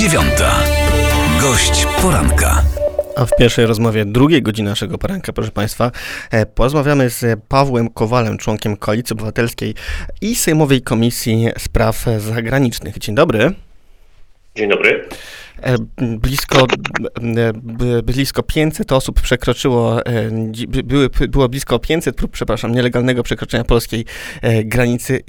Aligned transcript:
dziewiąta. 0.00 0.64
Gość 1.40 1.86
poranka. 2.02 2.62
A 3.16 3.24
w 3.26 3.36
pierwszej 3.38 3.66
rozmowie 3.66 4.04
drugiej 4.04 4.42
godziny 4.42 4.70
naszego 4.70 4.98
poranka, 4.98 5.32
proszę 5.32 5.50
Państwa, 5.50 5.90
e, 6.30 6.46
porozmawiamy 6.46 7.10
z 7.10 7.40
Pawłem 7.48 7.88
Kowalem, 7.88 8.38
członkiem 8.38 8.76
Koalicji 8.76 9.14
Obywatelskiej 9.14 9.74
i 10.20 10.34
Sejmowej 10.34 10.82
Komisji 10.82 11.48
Spraw 11.58 12.06
Zagranicznych. 12.18 12.98
Dzień 12.98 13.14
dobry. 13.14 13.54
Dzień 14.56 14.68
dobry. 14.70 15.08
E, 15.62 15.76
blisko, 15.98 16.66
e, 17.96 18.02
blisko 18.02 18.42
500 18.42 18.92
osób 18.92 19.20
przekroczyło, 19.20 20.06
e, 20.06 20.30
były, 20.84 21.10
było 21.28 21.48
blisko 21.48 21.78
500 21.78 22.16
prób, 22.16 22.30
przepraszam, 22.30 22.74
nielegalnego 22.74 23.22
przekroczenia 23.22 23.64
polskiej 23.64 24.04
granicy 24.64 25.20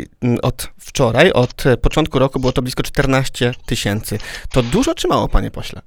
od 0.41 0.67
wczoraj. 0.79 1.31
Od 1.31 1.63
początku 1.81 2.19
roku 2.19 2.39
było 2.39 2.51
to 2.51 2.61
blisko 2.61 2.83
14 2.83 3.51
tysięcy. 3.65 4.17
To 4.51 4.63
dużo 4.63 4.95
czy 4.95 5.07
mało, 5.07 5.27
panie 5.27 5.51
pośle? 5.51 5.81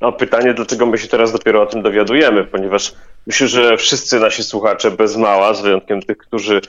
No 0.00 0.12
pytanie, 0.12 0.54
dlaczego 0.54 0.86
my 0.86 0.98
się 0.98 1.08
teraz 1.08 1.32
dopiero 1.32 1.62
o 1.62 1.66
tym 1.66 1.82
dowiadujemy, 1.82 2.44
ponieważ 2.44 2.94
myślę, 3.26 3.48
że 3.48 3.76
wszyscy 3.76 4.20
nasi 4.20 4.44
słuchacze 4.44 4.90
bez 4.90 5.16
mała, 5.16 5.54
z 5.54 5.62
wyjątkiem 5.62 6.02
tych, 6.02 6.16
którzy 6.16 6.60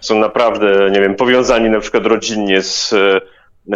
są 0.00 0.18
naprawdę, 0.18 0.90
nie 0.90 1.00
wiem, 1.00 1.14
powiązani 1.14 1.70
na 1.70 1.80
przykład 1.80 2.06
rodzinnie 2.06 2.62
z 2.62 2.94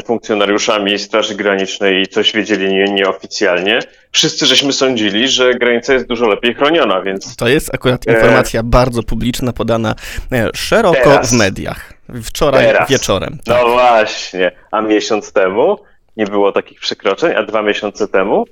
funkcjonariuszami 0.04 0.98
Straży 0.98 1.34
Granicznej 1.34 2.02
i 2.02 2.06
coś 2.06 2.32
wiedzieli 2.32 2.68
nie, 2.68 2.84
nieoficjalnie, 2.84 3.78
wszyscy 4.12 4.46
żeśmy 4.46 4.72
sądzili, 4.72 5.28
że 5.28 5.54
granica 5.54 5.92
jest 5.92 6.06
dużo 6.06 6.28
lepiej 6.28 6.54
chroniona, 6.54 7.02
więc 7.02 7.36
To 7.36 7.48
jest 7.48 7.74
akurat 7.74 8.08
E. 8.08 8.12
informacja 8.12 8.62
bardzo 8.62 9.02
publiczna, 9.02 9.52
podana 9.52 9.94
e, 10.32 10.50
szeroko 10.54 11.04
Teraz. 11.04 11.30
w 11.30 11.38
mediach. 11.38 11.92
Wczoraj 12.22 12.66
Teraz. 12.66 12.90
wieczorem. 12.90 13.38
Tak. 13.44 13.62
No 13.62 13.68
właśnie, 13.68 14.52
a 14.70 14.80
miesiąc 14.80 15.32
temu 15.32 15.76
nie 16.16 16.26
było 16.26 16.52
takich 16.52 16.80
przekroczeń, 16.80 17.32
a 17.36 17.42
dwa 17.42 17.62
miesiące 17.62 18.08
temu. 18.08 18.44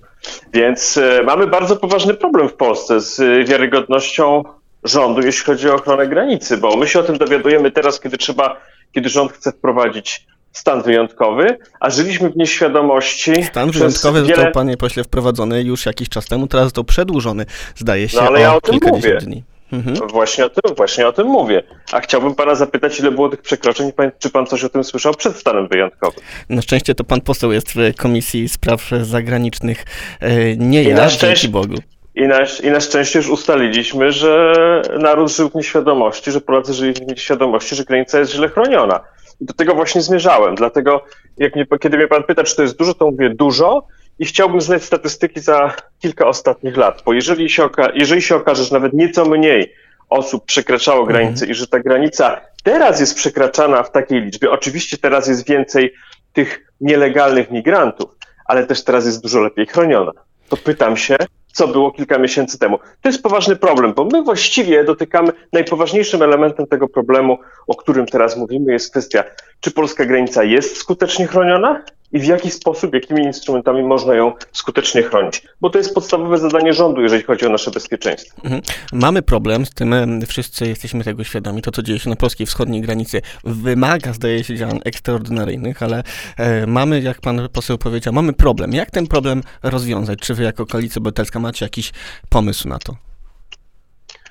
Więc 0.52 0.96
e, 0.96 1.22
mamy 1.22 1.46
bardzo 1.46 1.76
poważny 1.76 2.14
problem 2.14 2.48
w 2.48 2.54
Polsce 2.54 3.00
z 3.00 3.20
e, 3.20 3.44
wiarygodnością 3.44 4.42
rządu, 4.84 5.20
jeśli 5.20 5.44
chodzi 5.44 5.68
o 5.68 5.74
ochronę 5.74 6.06
granicy, 6.06 6.56
bo 6.56 6.76
my 6.76 6.88
się 6.88 7.00
o 7.00 7.02
tym 7.02 7.18
dowiadujemy 7.18 7.70
teraz, 7.70 8.00
kiedy 8.00 8.18
trzeba, 8.18 8.60
kiedy 8.92 9.08
rząd 9.08 9.32
chce 9.32 9.52
wprowadzić 9.52 10.26
stan 10.52 10.82
wyjątkowy, 10.82 11.58
a 11.80 11.90
żyliśmy 11.90 12.30
w 12.30 12.36
nieświadomości. 12.36 13.44
Stan 13.44 13.70
wyjątkowy 13.70 14.22
wiele... 14.22 14.34
został, 14.36 14.52
panie 14.52 14.76
pośle, 14.76 15.04
wprowadzony 15.04 15.62
już 15.62 15.86
jakiś 15.86 16.08
czas 16.08 16.26
temu, 16.26 16.46
teraz 16.46 16.64
został 16.66 16.84
przedłużony, 16.84 17.46
zdaje 17.76 18.08
się, 18.08 18.16
No, 18.16 18.22
ale 18.22 18.40
ja 18.40 18.52
o 18.52 18.56
o 18.56 18.60
tym 18.60 18.78
mówię. 18.92 19.18
dni. 19.18 19.42
Mhm. 19.72 19.96
Właśnie 20.08 20.44
o, 20.46 20.50
tym, 20.50 20.74
właśnie 20.74 21.08
o 21.08 21.12
tym 21.12 21.26
mówię. 21.26 21.62
A 21.92 22.00
chciałbym 22.00 22.34
pana 22.34 22.54
zapytać, 22.54 23.00
ile 23.00 23.10
było 23.10 23.28
tych 23.28 23.42
przekroczeń? 23.42 23.92
Czy 24.18 24.30
pan 24.30 24.46
coś 24.46 24.64
o 24.64 24.68
tym 24.68 24.84
słyszał 24.84 25.14
przed 25.14 25.36
stanem 25.36 25.68
wyjątkowym? 25.68 26.20
Na 26.48 26.62
szczęście 26.62 26.94
to 26.94 27.04
pan 27.04 27.20
poseł 27.20 27.52
jest 27.52 27.72
w 27.74 27.94
Komisji 27.96 28.48
Spraw 28.48 28.90
Zagranicznych, 29.02 29.84
e, 30.20 30.56
nie 30.56 30.82
I 30.82 30.88
ja, 30.88 30.94
na 30.96 31.00
dzięki 31.02 31.16
szczęście- 31.16 31.48
Bogu. 31.48 31.74
I 32.14 32.22
na, 32.22 32.38
I 32.62 32.70
na 32.70 32.80
szczęście 32.80 33.18
już 33.18 33.28
ustaliliśmy, 33.28 34.12
że 34.12 34.52
naród 34.98 35.32
żył 35.32 35.48
w 35.48 35.54
nieświadomości, 35.54 36.32
że 36.32 36.40
Polacy 36.40 36.74
żyli 36.74 36.92
w 36.92 37.00
nieświadomości, 37.06 37.76
że 37.76 37.84
granica 37.84 38.18
jest 38.18 38.32
źle 38.32 38.48
chroniona. 38.48 39.00
Do 39.42 39.54
tego 39.54 39.74
właśnie 39.74 40.02
zmierzałem. 40.02 40.54
Dlatego, 40.54 41.04
jak 41.38 41.54
mnie, 41.56 41.66
kiedy 41.80 41.96
mnie 41.96 42.08
pan 42.08 42.22
pyta, 42.22 42.44
czy 42.44 42.56
to 42.56 42.62
jest 42.62 42.78
dużo, 42.78 42.94
to 42.94 43.10
mówię 43.10 43.30
dużo 43.30 43.86
i 44.18 44.24
chciałbym 44.24 44.60
znać 44.60 44.82
statystyki 44.82 45.40
za 45.40 45.74
kilka 45.98 46.26
ostatnich 46.26 46.76
lat. 46.76 47.02
Bo 47.06 47.12
jeżeli 47.12 47.50
się, 47.50 47.62
oka- 47.64 47.92
jeżeli 47.94 48.22
się 48.22 48.36
okaże, 48.36 48.64
że 48.64 48.74
nawet 48.74 48.92
nieco 48.92 49.24
mniej 49.24 49.72
osób 50.08 50.44
przekraczało 50.44 51.06
granicę 51.06 51.46
i 51.46 51.54
że 51.54 51.66
ta 51.66 51.80
granica 51.80 52.40
teraz 52.62 53.00
jest 53.00 53.16
przekraczana 53.16 53.82
w 53.82 53.92
takiej 53.92 54.20
liczbie, 54.22 54.50
oczywiście 54.50 54.98
teraz 54.98 55.28
jest 55.28 55.48
więcej 55.48 55.92
tych 56.32 56.72
nielegalnych 56.80 57.50
migrantów, 57.50 58.10
ale 58.44 58.66
też 58.66 58.84
teraz 58.84 59.06
jest 59.06 59.22
dużo 59.22 59.40
lepiej 59.40 59.66
chroniona. 59.66 60.12
To 60.48 60.56
pytam 60.56 60.96
się, 60.96 61.16
co 61.52 61.68
było 61.68 61.90
kilka 61.90 62.18
miesięcy 62.18 62.58
temu. 62.58 62.78
To 63.00 63.08
jest 63.08 63.22
poważny 63.22 63.56
problem, 63.56 63.94
bo 63.94 64.04
my 64.04 64.22
właściwie 64.22 64.84
dotykamy 64.84 65.32
najpoważniejszym 65.52 66.22
elementem 66.22 66.66
tego 66.66 66.88
problemu, 66.88 67.38
o 67.66 67.74
którym 67.74 68.06
teraz 68.06 68.36
mówimy, 68.36 68.72
jest 68.72 68.90
kwestia, 68.90 69.24
czy 69.60 69.70
polska 69.70 70.04
granica 70.04 70.44
jest 70.44 70.76
skutecznie 70.76 71.26
chroniona 71.26 71.82
i 72.12 72.18
w 72.18 72.24
jaki 72.24 72.50
sposób, 72.50 72.94
jakimi 72.94 73.22
instrumentami 73.22 73.82
można 73.82 74.14
ją 74.14 74.32
skutecznie 74.52 75.02
chronić. 75.02 75.42
Bo 75.60 75.70
to 75.70 75.78
jest 75.78 75.94
podstawowe 75.94 76.38
zadanie 76.38 76.72
rządu, 76.72 77.00
jeżeli 77.00 77.22
chodzi 77.22 77.46
o 77.46 77.48
nasze 77.48 77.70
bezpieczeństwo. 77.70 78.40
Mhm. 78.44 78.62
Mamy 78.92 79.22
problem 79.22 79.66
z 79.66 79.70
tym, 79.70 79.94
wszyscy 80.26 80.66
jesteśmy 80.68 81.04
tego 81.04 81.24
świadomi. 81.24 81.62
To, 81.62 81.70
co 81.70 81.82
dzieje 81.82 81.98
się 81.98 82.10
na 82.10 82.16
polskiej 82.16 82.46
wschodniej 82.46 82.80
granicy, 82.82 83.22
wymaga, 83.44 84.12
zdaje 84.12 84.44
się, 84.44 84.56
działań 84.56 84.80
ekstraordynaryjnych, 84.84 85.82
ale 85.82 86.02
e, 86.36 86.66
mamy, 86.66 87.00
jak 87.00 87.20
pan 87.20 87.48
poseł 87.52 87.78
powiedział, 87.78 88.12
mamy 88.14 88.32
problem. 88.32 88.72
Jak 88.72 88.90
ten 88.90 89.06
problem 89.06 89.42
rozwiązać? 89.62 90.18
Czy 90.18 90.34
wy 90.34 90.42
jako 90.42 90.66
Koalicja 90.66 90.98
Obywatelska 91.00 91.40
macie 91.40 91.64
jakiś 91.64 91.92
pomysł 92.28 92.68
na 92.68 92.78
to? 92.78 92.96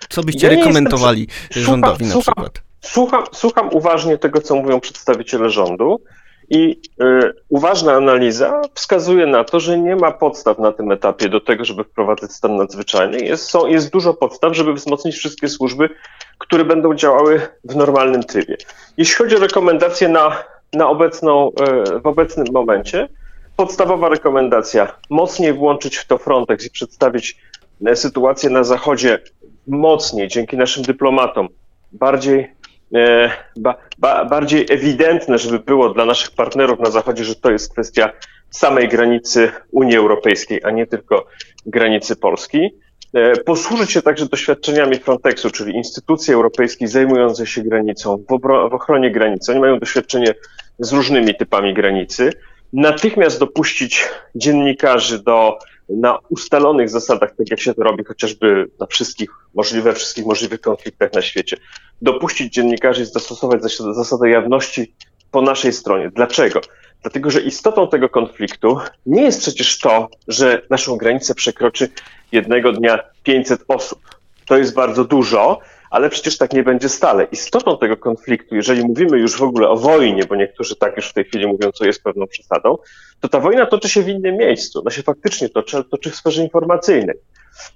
Co 0.09 0.23
byście 0.23 0.47
Ja 0.47 0.53
rekomendowali 0.55 1.27
jestem- 1.49 1.63
rządowi 1.63 2.05
na 2.05 2.11
słucham- 2.11 2.33
przykład? 2.35 2.61
Słucham, 2.81 3.23
słucham 3.31 3.69
uważnie 3.73 4.17
tego, 4.17 4.41
co 4.41 4.55
mówią 4.55 4.79
przedstawiciele 4.79 5.49
rządu 5.49 6.01
i 6.51 6.81
y, 7.03 7.33
uważna 7.49 7.93
analiza 7.93 8.61
wskazuje 8.73 9.25
na 9.27 9.43
to, 9.43 9.59
że 9.59 9.79
nie 9.79 9.95
ma 9.95 10.11
podstaw 10.11 10.59
na 10.59 10.71
tym 10.71 10.91
etapie 10.91 11.29
do 11.29 11.39
tego, 11.39 11.65
żeby 11.65 11.83
wprowadzać 11.83 12.31
stan 12.31 12.55
nadzwyczajny. 12.55 13.19
Jest, 13.19 13.49
są, 13.49 13.67
jest 13.67 13.91
dużo 13.91 14.13
podstaw, 14.13 14.55
żeby 14.55 14.73
wzmocnić 14.73 15.15
wszystkie 15.15 15.49
służby, 15.49 15.89
które 16.37 16.65
będą 16.65 16.95
działały 16.95 17.41
w 17.63 17.75
normalnym 17.75 18.23
trybie. 18.23 18.57
Jeśli 18.97 19.15
chodzi 19.15 19.35
o 19.35 19.39
rekomendacje 19.39 20.09
na, 20.09 20.43
na 20.73 20.89
obecną, 20.89 21.49
y, 21.49 21.99
w 21.99 22.07
obecnym 22.07 22.47
momencie, 22.53 23.07
podstawowa 23.55 24.09
rekomendacja, 24.09 24.95
mocniej 25.09 25.53
włączyć 25.53 25.97
w 25.97 26.07
to 26.07 26.17
Frontex 26.17 26.65
i 26.65 26.71
przedstawić 26.71 27.37
e, 27.85 27.95
sytuację 27.95 28.49
na 28.49 28.63
Zachodzie 28.63 29.19
mocniej, 29.67 30.27
dzięki 30.27 30.57
naszym 30.57 30.83
dyplomatom, 30.83 31.47
bardziej, 31.91 32.51
ba, 33.57 33.75
ba, 33.97 34.25
bardziej 34.25 34.65
ewidentne, 34.69 35.37
żeby 35.37 35.59
było 35.59 35.89
dla 35.89 36.05
naszych 36.05 36.31
partnerów 36.31 36.79
na 36.79 36.91
Zachodzie, 36.91 37.23
że 37.23 37.35
to 37.35 37.51
jest 37.51 37.71
kwestia 37.73 38.09
samej 38.49 38.87
granicy 38.87 39.51
Unii 39.71 39.97
Europejskiej, 39.97 40.61
a 40.63 40.71
nie 40.71 40.87
tylko 40.87 41.25
granicy 41.65 42.15
Polski. 42.15 42.69
E, 43.13 43.35
Posłużyć 43.35 43.91
się 43.91 44.01
także 44.01 44.25
doświadczeniami 44.25 44.95
Frontexu, 44.95 45.51
czyli 45.51 45.75
instytucji 45.75 46.33
europejskiej 46.33 46.87
zajmującej 46.87 47.45
się 47.45 47.61
granicą, 47.63 48.17
w, 48.17 48.31
obro- 48.31 48.69
w 48.69 48.73
ochronie 48.73 49.11
granicy. 49.11 49.51
Oni 49.51 49.61
mają 49.61 49.79
doświadczenie 49.79 50.33
z 50.79 50.93
różnymi 50.93 51.35
typami 51.35 51.73
granicy. 51.73 52.33
Natychmiast 52.73 53.39
dopuścić 53.39 54.07
dziennikarzy 54.35 55.23
do 55.23 55.59
na 55.89 56.17
ustalonych 56.29 56.89
zasadach, 56.89 57.35
tak 57.35 57.49
jak 57.49 57.59
się 57.59 57.73
to 57.73 57.83
robi 57.83 58.03
chociażby 58.03 58.67
na 58.79 58.85
wszystkich 58.85 59.29
możliwe, 59.53 59.93
wszystkich 59.93 60.25
możliwych 60.25 60.61
konfliktach 60.61 61.13
na 61.13 61.21
świecie, 61.21 61.57
dopuścić 62.01 62.53
dziennikarzy 62.53 63.01
i 63.01 63.05
zastosować 63.05 63.61
zasad- 63.61 63.93
zasadę 63.93 64.29
jawności 64.29 64.93
po 65.31 65.41
naszej 65.41 65.73
stronie. 65.73 66.09
Dlaczego? 66.15 66.61
Dlatego, 67.01 67.31
że 67.31 67.41
istotą 67.41 67.87
tego 67.87 68.09
konfliktu 68.09 68.77
nie 69.05 69.21
jest 69.21 69.41
przecież 69.41 69.79
to, 69.79 70.09
że 70.27 70.61
naszą 70.69 70.97
granicę 70.97 71.35
przekroczy 71.35 71.89
jednego 72.31 72.71
dnia 72.71 72.99
500 73.23 73.63
osób. 73.67 73.99
To 74.45 74.57
jest 74.57 74.73
bardzo 74.73 75.05
dużo, 75.05 75.59
ale 75.91 76.09
przecież 76.09 76.37
tak 76.37 76.53
nie 76.53 76.63
będzie 76.63 76.89
stale. 76.89 77.23
Istotą 77.23 77.77
tego 77.77 77.97
konfliktu, 77.97 78.55
jeżeli 78.55 78.83
mówimy 78.83 79.19
już 79.19 79.37
w 79.37 79.43
ogóle 79.43 79.69
o 79.69 79.77
wojnie, 79.77 80.25
bo 80.25 80.35
niektórzy 80.35 80.75
tak 80.75 80.97
już 80.97 81.09
w 81.09 81.13
tej 81.13 81.23
chwili 81.23 81.47
mówią, 81.47 81.71
co 81.71 81.85
jest 81.85 82.03
pewną 82.03 82.27
przesadą, 82.27 82.77
to 83.19 83.27
ta 83.27 83.39
wojna 83.39 83.65
toczy 83.65 83.89
się 83.89 84.01
w 84.01 84.09
innym 84.09 84.37
miejscu. 84.37 84.79
Ona 84.79 84.91
się 84.91 85.03
faktycznie 85.03 85.49
toczy, 85.49 85.83
toczy 85.83 86.09
w 86.09 86.15
sferze 86.15 86.43
informacyjnej. 86.43 87.15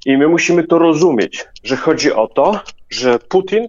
I 0.05 0.17
my 0.17 0.27
musimy 0.27 0.63
to 0.63 0.79
rozumieć, 0.79 1.45
że 1.63 1.75
chodzi 1.75 2.13
o 2.13 2.27
to, 2.27 2.59
że 2.89 3.19
Putin, 3.19 3.67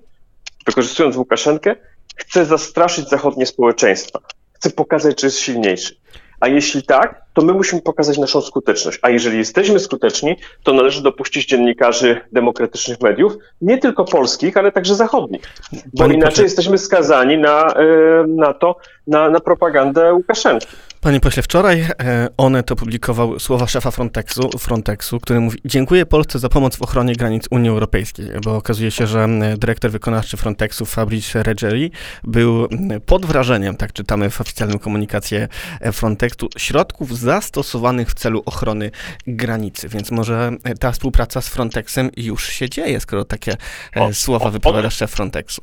wykorzystując 0.66 1.16
Łukaszenkę, 1.16 1.76
chce 2.16 2.44
zastraszyć 2.44 3.08
zachodnie 3.08 3.46
społeczeństwa. 3.46 4.18
Chce 4.52 4.70
pokazać, 4.70 5.20
że 5.20 5.26
jest 5.26 5.38
silniejszy. 5.38 5.96
A 6.40 6.48
jeśli 6.48 6.82
tak, 6.82 7.22
to 7.34 7.42
my 7.42 7.52
musimy 7.52 7.82
pokazać 7.82 8.18
naszą 8.18 8.40
skuteczność. 8.40 8.98
A 9.02 9.10
jeżeli 9.10 9.38
jesteśmy 9.38 9.78
skuteczni, 9.80 10.36
to 10.62 10.72
należy 10.72 11.02
dopuścić 11.02 11.46
dziennikarzy 11.46 12.20
demokratycznych 12.32 13.00
mediów, 13.00 13.36
nie 13.60 13.78
tylko 13.78 14.04
polskich, 14.04 14.56
ale 14.56 14.72
także 14.72 14.94
zachodnich. 14.94 15.42
Bo 15.72 15.98
Panie 15.98 16.14
inaczej 16.14 16.36
pośle- 16.36 16.42
jesteśmy 16.42 16.78
skazani 16.78 17.38
na, 17.38 17.66
e, 17.74 17.84
na 18.28 18.54
to, 18.54 18.76
na, 19.06 19.30
na 19.30 19.40
propagandę 19.40 20.14
Łukaszenki. 20.14 20.66
Panie 21.00 21.20
pośle, 21.20 21.42
wczoraj 21.42 21.80
e, 21.80 22.28
Onet 22.36 22.72
opublikował 22.72 23.38
słowa 23.38 23.66
szefa 23.66 23.90
Frontexu, 23.90 24.50
Frontexu, 24.58 25.20
który 25.20 25.40
mówi 25.40 25.58
Dziękuję 25.64 26.06
Polsce 26.06 26.38
za 26.38 26.48
pomoc 26.48 26.76
w 26.76 26.82
ochronie 26.82 27.16
granic 27.16 27.44
Unii 27.50 27.70
Europejskiej, 27.70 28.30
bo 28.44 28.56
okazuje 28.56 28.90
się, 28.90 29.06
że 29.06 29.24
m, 29.24 29.58
dyrektor 29.58 29.90
wykonawczy 29.90 30.36
Frontexu 30.36 30.86
Fabrice 30.86 31.42
Reggeri 31.42 31.90
był 32.24 32.68
pod 33.06 33.26
wrażeniem, 33.26 33.76
tak 33.76 33.92
czytamy 33.92 34.30
w 34.30 34.40
oficjalnym 34.40 34.78
komunikacie 34.78 35.48
e, 35.80 35.92
Frontexu, 35.92 36.48
środków 36.56 37.18
zastosowanych 37.18 38.10
w 38.10 38.14
celu 38.14 38.42
ochrony 38.46 38.90
granicy, 39.26 39.88
więc 39.88 40.10
może 40.10 40.50
e, 40.64 40.74
ta 40.74 40.92
współpraca 40.92 41.40
z 41.40 41.48
Frontexem 41.48 42.10
już 42.16 42.48
się 42.48 42.70
dzieje, 42.70 43.00
skoro 43.00 43.24
takie 43.24 43.56
e, 43.96 44.00
O, 44.00 44.14
słowa 44.14 44.46
o, 44.46 44.50
wypowiada 44.50 44.90
szef 44.90 45.10
Frontexu. 45.10 45.62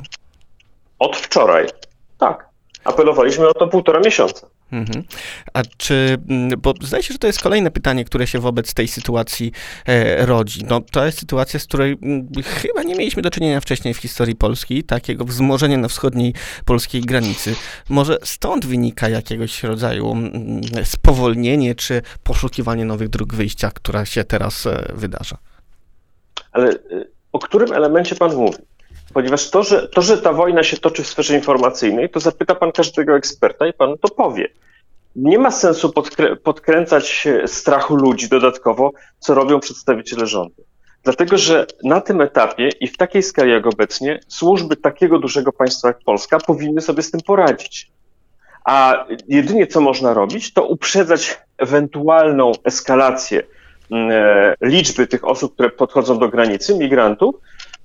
Od 0.99 1.17
wczoraj. 1.17 1.67
Tak. 2.17 2.49
Apelowaliśmy 2.83 3.47
o 3.47 3.53
to 3.53 3.67
półtora 3.67 3.99
miesiąca. 3.99 4.47
Mhm. 4.73 5.03
A 5.53 5.61
czy, 5.77 6.17
mm, 6.29 6.61
bo 6.61 6.73
zdaje 6.81 7.03
się, 7.03 7.13
że 7.13 7.19
to 7.19 7.27
jest 7.27 7.41
kolejne 7.41 7.71
pytanie, 7.71 8.05
które 8.05 8.27
się 8.27 8.39
wobec 8.39 8.73
tej 8.73 8.87
sytuacji 8.87 9.51
e, 9.85 10.25
rodzi. 10.25 10.63
No, 10.69 10.81
to 10.91 11.05
jest 11.05 11.19
sytuacja, 11.19 11.59
z 11.59 11.65
której 11.65 11.91
m, 11.91 11.97
mm, 12.01 12.27
chyba 12.43 12.83
nie 12.83 12.95
mieliśmy 12.95 13.21
do 13.21 13.29
czynienia 13.29 13.61
wcześniej 13.61 13.93
w 13.93 13.97
historii 13.97 14.35
Polski, 14.35 14.83
takiego 14.83 15.25
wzmożenia 15.25 15.77
na 15.77 15.87
wschodniej 15.87 16.33
polskiej 16.65 17.01
granicy. 17.01 17.55
Może 17.89 18.17
stąd 18.23 18.65
wynika 18.65 19.09
jakiegoś 19.09 19.63
rodzaju 19.63 20.11
m, 20.11 20.31
mm, 20.33 20.85
spowolnienie 20.85 21.75
czy 21.75 22.01
poszukiwanie 22.23 22.85
nowych 22.85 23.09
dróg 23.09 23.33
wyjścia, 23.33 23.71
która 23.71 24.05
się 24.05 24.23
teraz 24.23 24.65
e, 24.65 24.91
wydarza. 24.95 25.37
Ale 26.51 26.69
e, 26.69 26.77
o 27.31 27.39
którym 27.39 27.73
elemencie 27.73 28.15
pan 28.15 28.35
mówi? 28.35 28.57
Ponieważ 29.13 29.49
to 29.49 29.63
że, 29.63 29.87
to, 29.87 30.01
że 30.01 30.17
ta 30.17 30.33
wojna 30.33 30.63
się 30.63 30.77
toczy 30.77 31.03
w 31.03 31.07
sferze 31.07 31.35
informacyjnej, 31.35 32.09
to 32.09 32.19
zapyta 32.19 32.55
pan 32.55 32.71
każdego 32.71 33.15
eksperta 33.15 33.67
i 33.67 33.73
pan 33.73 33.97
to 33.97 34.07
powie. 34.07 34.49
Nie 35.15 35.39
ma 35.39 35.51
sensu 35.51 35.91
podkrę 35.91 36.35
podkręcać 36.35 37.27
strachu 37.45 37.95
ludzi 37.95 38.29
dodatkowo, 38.29 38.91
co 39.19 39.33
robią 39.33 39.59
przedstawiciele 39.59 40.27
rządu. 40.27 40.63
Dlatego, 41.03 41.37
że 41.37 41.65
na 41.83 42.01
tym 42.01 42.21
etapie 42.21 42.69
i 42.79 42.87
w 42.87 42.97
takiej 42.97 43.23
skali 43.23 43.51
jak 43.51 43.67
obecnie 43.67 44.19
służby 44.27 44.75
takiego 44.75 45.19
dużego 45.19 45.51
państwa 45.51 45.87
jak 45.87 45.99
Polska 46.05 46.39
powinny 46.39 46.81
sobie 46.81 47.03
z 47.03 47.11
tym 47.11 47.21
poradzić. 47.21 47.91
A 48.65 49.05
jedynie 49.27 49.67
co 49.67 49.81
można 49.81 50.13
robić, 50.13 50.53
to 50.53 50.65
uprzedzać 50.65 51.41
ewentualną 51.57 52.51
eskalację 52.63 53.43
mm, 53.91 54.11
e, 54.11 54.55
liczby 54.61 55.07
tych 55.07 55.27
osób, 55.27 55.53
które 55.53 55.69
podchodzą 55.69 56.19
do 56.19 56.29
granicy, 56.29 56.77
migrantów, 56.77 57.35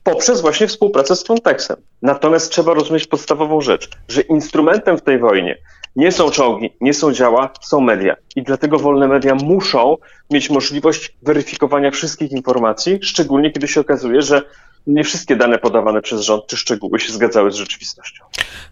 poprzez 0.03 0.41
właśnie 0.41 0.67
współpracę 0.67 1.17
z 1.17 1.23
Frontexem. 1.23 1.77
Natomiast 2.03 2.53
trzeba 2.53 2.75
rozumieć 2.75 3.07
podstawową 3.07 3.61
rzecz, 3.61 3.91
że 4.09 4.21
instrumentem 4.21 4.99
w 4.99 5.03
tej 5.03 5.19
wojnie 5.19 5.59
nie 5.97 6.13
są 6.13 6.31
czołgi, 6.31 6.71
nie 6.81 6.95
są 6.95 7.13
działa, 7.13 7.51
są 7.61 7.81
media. 7.81 8.17
I 8.37 8.43
dlatego 8.43 8.79
wolne 8.79 9.09
media 9.09 9.35
muszą 9.35 9.97
mieć 10.31 10.51
możliwość 10.51 11.17
weryfikowania 11.23 11.91
wszystkich 11.91 12.33
informacji, 12.33 12.99
szczególnie 13.03 13.51
kiedy 13.51 13.69
się 13.69 13.81
okazuje, 13.81 14.23
że 14.23 14.43
nie 14.89 15.05
wszystkie 15.05 15.37
dane 15.37 15.59
podawane 15.59 16.03
przez 16.03 16.21
rząd 16.21 16.47
czy 16.47 16.57
szczegóły 16.57 17.01
się 17.01 17.13
zgadzały 17.13 17.53
z 17.53 17.55
rzeczywistością. 17.55 18.25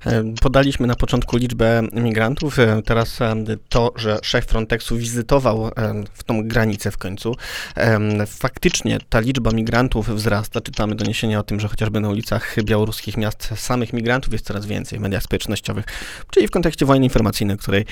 E, 0.07 0.25
podaliśmy 0.43 0.87
na 0.87 0.95
początku 0.95 1.37
liczbę 1.37 1.83
migrantów. 1.93 2.59
E, 2.59 2.83
teraz 2.83 3.21
e, 3.21 3.35
to, 3.69 3.93
że 3.97 4.19
szef 4.23 4.47
Frontexu 4.47 4.97
wizytował 4.97 5.71
w 6.13 6.25
tą 6.25 6.49
granicę 6.49 6.91
w 6.91 6.99
końcu. 6.99 7.35
Faktycznie 8.27 8.99
ta 9.09 9.21
liczba 9.21 9.51
migrantów 9.51 10.09
wzrasta. 10.09 10.61
Czytamy 10.61 10.95
doniesienia 10.95 11.39
o 11.39 11.43
tym, 11.43 11.61
że 11.61 11.69
chociażby 11.69 12.01
na 12.01 12.09
ulicach 12.09 12.57
białoruskich 12.65 13.17
miast 13.17 13.51
samych 13.57 13.93
migrantów 13.93 14.33
jest 14.33 14.47
coraz 14.47 14.67
więcej 14.67 14.99
w 14.99 15.03
mediach 15.03 15.23
społecznościowych. 15.23 15.85
Czyli 16.31 16.49
w 16.49 16.51
kontekście 16.51 16.87
wojny 16.87 17.05
informacyjnej, 17.05 17.57
o 17.57 17.59
której 17.59 17.85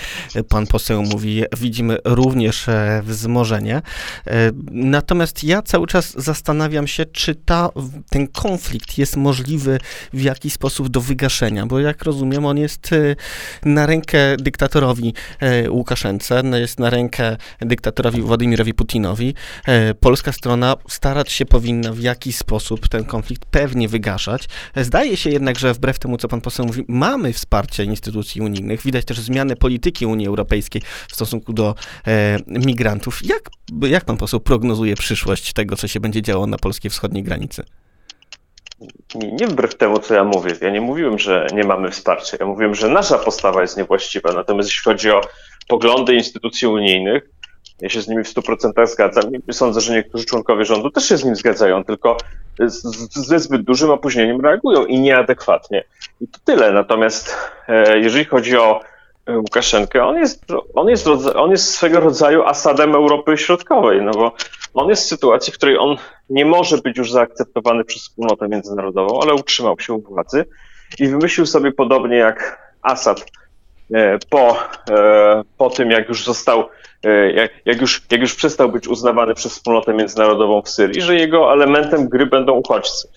pan 0.49 0.67
poseł 0.67 1.03
mówi, 1.03 1.45
widzimy 1.59 1.99
również 2.05 2.67
wzmożenie. 3.03 3.83
Natomiast 4.71 5.45
ja 5.45 5.63
cały 5.63 5.87
czas 5.87 6.13
zastanawiam 6.17 6.87
się, 6.87 7.07
czy 7.07 7.35
ta 7.35 7.71
ten 8.15 8.29
konflikt 8.29 8.99
jest 8.99 9.17
możliwy 9.17 9.79
w 10.13 10.23
jakiś 10.23 10.53
sposób 10.53 10.89
do 10.89 11.01
wygaszenia, 11.01 11.67
bo 11.67 11.81
jak 11.81 12.03
rozumiem, 12.05 12.47
on 12.47 12.59
jest 12.59 12.93
e, 12.93 13.17
na 13.65 13.87
rękę 13.87 14.37
dyktatorowi 14.37 15.15
e, 15.41 15.71
Łukaszence, 15.71 16.43
no, 16.43 16.57
jest 16.57 16.79
na 16.79 16.91
rękę 16.91 17.37
dyktatorowi 17.61 18.23
Władimirowi 18.23 18.75
Putinowi. 18.75 19.35
E, 19.67 19.95
polska 19.95 20.33
strona 20.33 20.77
starać 20.89 21.33
się 21.33 21.47
powinna 21.47 21.93
w 21.93 21.99
jakiś 21.99 22.37
sposób 22.37 22.89
ten 22.89 23.05
konflikt 23.05 23.45
pewnie 23.45 23.89
wygaszać. 23.89 24.49
Zdaje 24.77 25.17
się 25.17 25.31
jednak, 25.31 25.59
że 25.59 25.75
wbrew 25.75 25.99
temu, 25.99 26.17
co 26.17 26.29
pan 26.29 26.41
poseł 26.41 26.67
mówi, 26.67 26.85
mamy 26.89 27.33
wsparcie 27.33 27.85
instytucji 27.85 28.41
unijnych. 28.41 28.83
Widać 28.83 29.05
też 29.05 29.21
zmianę 29.21 29.57
polityki 29.57 30.07
Unii 30.07 30.27
Europejskiej 30.27 30.83
w 31.09 31.15
stosunku 31.15 31.53
do 31.53 31.75
migrantów. 32.49 33.21
Jak, 33.25 33.51
jak 33.89 34.05
pan 34.05 34.17
poseł 34.17 34.41
prognozuje 34.41 34.97
przyszłość 34.97 35.53
tego, 35.53 35.77
co 35.77 35.89
się 35.89 36.01
będzie 36.01 36.23
działo 36.23 36.47
na 36.47 36.59
polskiej 36.59 36.91
wschodniej 36.91 37.23
granicy? 37.23 37.65
Nie, 39.15 39.33
nie 39.33 39.47
wbrew 39.47 39.75
temu, 39.75 39.99
co 39.99 40.15
ja 40.15 40.25
mówię. 40.25 40.53
Ja 40.61 40.71
nie 40.71 40.81
mówiłem, 40.81 41.19
że 41.19 41.47
nie 41.55 41.65
mamy 41.65 41.91
wsparcia. 41.91 42.37
Ja 42.41 42.47
mówiłem, 42.47 42.75
że 42.75 42.89
nasza 42.89 43.19
postawa 43.19 43.63
jest 43.63 43.77
niewłaściwa. 43.77 44.33
Natomiast 44.33 44.69
jeśli 44.69 44.85
chodzi 44.85 45.11
o 45.11 45.21
poglądy 45.69 46.15
instytucji 46.15 46.69
unijnych, 46.69 47.31
ja 47.81 47.89
się 47.89 48.03
z 48.03 48.09
nimi 48.09 48.25
w 48.25 48.35
100% 48.35 48.87
zgadzam. 48.87 49.25
Sądzę, 49.53 49.81
że 49.81 49.95
niektórzy 49.95 50.25
członkowie 50.25 50.65
rządu 50.65 50.91
też 50.91 51.09
się 51.09 51.17
z 51.17 51.25
nim 51.25 51.37
zgadzają, 51.37 51.85
tylko 51.85 52.17
ze 53.11 53.39
zbyt 53.39 53.63
dużym 53.63 53.91
opóźnieniem 53.91 54.41
reagują 54.41 54.87
i 54.87 55.01
nieadekwatnie. 55.01 55.85
I 56.21 56.29
to 56.29 56.39
tyle. 56.45 56.73
Natomiast 56.73 57.37
e, 57.69 57.99
jeżeli 57.99 58.25
chodzi 58.25 58.57
o 58.57 58.81
Łukaszenkę, 59.29 60.05
on 60.05 60.17
jest, 60.17 60.45
on 60.75 60.89
jest, 60.89 61.07
on 61.37 61.51
jest 61.51 61.75
swego 61.75 62.01
rodzaju 62.01 62.43
Asadem 62.43 62.95
Europy 62.95 63.37
Środkowej, 63.37 64.03
no 64.03 64.11
bo 64.11 64.33
on 64.75 64.89
jest 64.89 65.05
w 65.05 65.09
sytuacji, 65.09 65.53
w 65.53 65.57
której 65.57 65.79
on 65.79 65.97
nie 66.31 66.45
może 66.45 66.79
być 66.79 66.99
już 66.99 67.13
zaakceptowany 67.13 67.85
przez 67.85 68.03
wspólnotę 68.03 68.49
międzynarodową, 68.49 69.21
ale 69.23 69.35
utrzymał 69.35 69.81
się 69.81 69.93
u 69.93 70.01
władzy 70.01 70.45
i 70.99 71.09
wymyślił 71.09 71.47
sobie 71.47 71.73
podobnie 71.73 72.17
jak 72.17 72.65
Assad 72.83 73.27
e, 73.95 74.19
po, 74.31 74.57
e, 74.91 75.43
po 75.59 75.71
tym, 75.71 75.91
jak 75.91 76.09
już 76.09 76.25
został, 76.25 76.69
e, 77.05 77.33
jak, 77.33 77.51
jak, 77.65 77.81
już, 77.81 78.03
jak 78.11 78.21
już 78.21 78.35
przestał 78.35 78.69
być 78.69 78.89
uznawany 78.89 79.35
przez 79.35 79.53
wspólnotę 79.53 79.95
międzynarodową 79.95 80.63
w 80.63 80.69
Syrii, 80.69 81.01
że 81.01 81.15
jego 81.15 81.53
elementem 81.53 82.09
gry 82.09 82.27
będą 82.27 82.53
uchodźcy. 82.53 83.09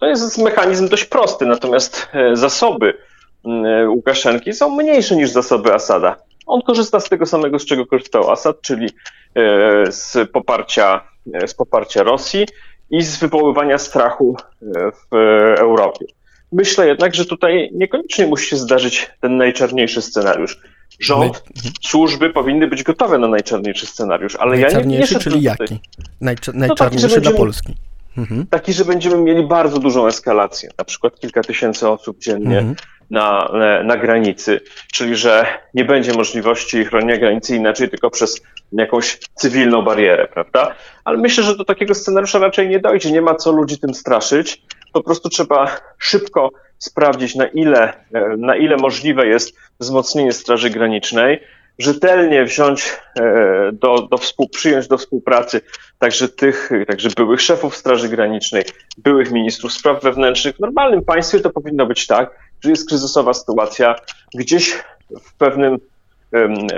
To 0.00 0.06
jest 0.06 0.38
mechanizm 0.38 0.88
dość 0.88 1.04
prosty, 1.04 1.46
natomiast 1.46 2.08
zasoby 2.32 2.94
Łukaszenki 3.88 4.52
są 4.52 4.76
mniejsze 4.76 5.16
niż 5.16 5.30
zasoby 5.30 5.74
Asada. 5.74 6.16
On 6.46 6.62
korzysta 6.62 7.00
z 7.00 7.08
tego 7.08 7.26
samego, 7.26 7.58
z 7.58 7.64
czego 7.64 7.86
korzystał 7.86 8.30
Assad, 8.30 8.60
czyli 8.60 8.86
e, 9.34 9.92
z 9.92 10.30
poparcia, 10.32 11.00
e, 11.34 11.48
z 11.48 11.54
poparcia 11.54 12.02
Rosji 12.02 12.46
i 12.90 13.02
z 13.02 13.18
wywoływania 13.18 13.78
strachu 13.78 14.36
e, 14.62 14.66
w 14.90 15.16
Europie. 15.58 16.04
Myślę 16.52 16.86
jednak, 16.86 17.14
że 17.14 17.24
tutaj 17.24 17.70
niekoniecznie 17.74 18.26
musi 18.26 18.48
się 18.48 18.56
zdarzyć 18.56 19.10
ten 19.20 19.36
najczarniejszy 19.36 20.02
scenariusz. 20.02 20.60
Rząd, 21.00 21.44
służby 21.82 22.30
powinny 22.30 22.66
być 22.66 22.82
gotowe 22.82 23.18
na 23.18 23.28
najczarniejszy 23.28 23.86
scenariusz, 23.86 24.36
ale 24.36 24.60
ja 24.60 24.80
nie, 24.80 24.98
nie 24.98 25.06
czyli 25.06 25.42
jaki? 25.42 25.80
Najcza, 26.20 26.52
najczarniejszy 26.54 27.06
no 27.06 27.14
taki, 27.14 27.28
dla 27.28 27.32
Polski. 27.32 27.74
Mhm. 28.18 28.46
Taki, 28.50 28.72
że 28.72 28.84
będziemy 28.84 29.16
mieli 29.16 29.46
bardzo 29.46 29.78
dużą 29.78 30.06
eskalację, 30.06 30.70
na 30.78 30.84
przykład 30.84 31.20
kilka 31.20 31.42
tysięcy 31.42 31.88
osób 31.88 32.18
dziennie, 32.18 32.58
mhm 32.58 32.74
na, 33.14 33.50
na 33.84 33.96
granicy, 33.96 34.60
czyli 34.92 35.16
że 35.16 35.46
nie 35.74 35.84
będzie 35.84 36.12
możliwości 36.12 36.84
chronienia 36.84 37.16
granicy 37.16 37.56
inaczej 37.56 37.88
tylko 37.88 38.10
przez 38.10 38.42
jakąś 38.72 39.18
cywilną 39.34 39.82
barierę, 39.82 40.28
prawda? 40.28 40.74
Ale 41.04 41.18
myślę, 41.18 41.44
że 41.44 41.56
do 41.56 41.64
takiego 41.64 41.94
scenariusza 41.94 42.38
raczej 42.38 42.68
nie 42.68 42.80
dojdzie. 42.80 43.12
Nie 43.12 43.22
ma 43.22 43.34
co 43.34 43.52
ludzi 43.52 43.78
tym 43.78 43.94
straszyć. 43.94 44.62
Po 44.92 45.02
prostu 45.02 45.28
trzeba 45.28 45.76
szybko 45.98 46.50
sprawdzić, 46.78 47.34
na 47.34 47.46
ile, 47.46 47.92
na 48.38 48.56
ile 48.56 48.76
możliwe 48.76 49.26
jest 49.26 49.56
wzmocnienie 49.80 50.32
Straży 50.32 50.70
Granicznej, 50.70 51.40
rzetelnie 51.78 52.44
wziąć 52.44 52.92
e, 53.20 53.70
do, 53.72 54.08
do 54.10 54.18
współ, 54.18 54.48
przyjąć 54.48 54.88
do 54.88 54.98
współpracy 54.98 55.60
także 55.98 56.28
tych, 56.28 56.70
także 56.86 57.08
byłych 57.16 57.40
szefów 57.40 57.76
Straży 57.76 58.08
Granicznej, 58.08 58.64
byłych 58.98 59.32
ministrów 59.32 59.72
spraw 59.72 60.02
wewnętrznych. 60.02 60.56
W 60.56 60.60
normalnym 60.60 61.04
państwie 61.04 61.40
to 61.40 61.50
powinno 61.50 61.86
być 61.86 62.06
tak, 62.06 62.30
że 62.64 62.70
jest 62.70 62.88
kryzysowa 62.88 63.34
sytuacja, 63.34 63.94
gdzieś 64.34 64.72
w 65.20 65.34
pewnym 65.34 65.78